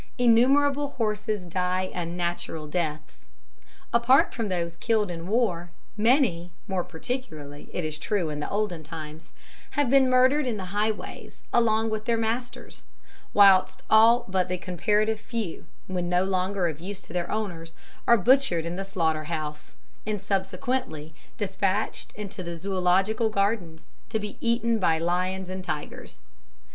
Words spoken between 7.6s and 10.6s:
it is true, in the olden times, have been murdered in